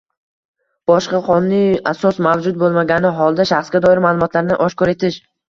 [0.91, 5.23] boshqa qonuniy asos mavjud bo‘lmagani holda shaxsga doir ma’lumotlarni oshkor etish